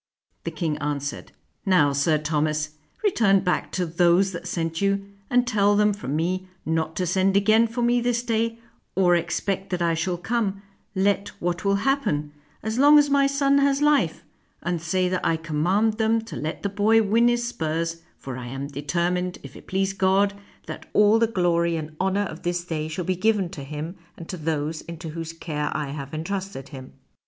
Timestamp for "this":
8.01-8.23, 22.41-22.65